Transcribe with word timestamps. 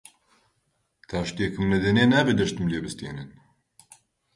تا 1.07 1.17
شتێکم 1.29 1.63
نەدەنێ 1.71 2.05
نابێ 2.13 2.33
دە 2.39 2.45
شتم 2.49 2.65
لێ 2.71 2.79
بستێنن 2.83 3.29